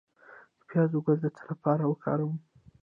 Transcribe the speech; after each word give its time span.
د 0.57 0.59
پیاز 0.69 0.91
ګل 1.05 1.17
د 1.21 1.25
څه 1.35 1.43
لپاره 1.51 1.83
وکاروم؟ 1.87 2.35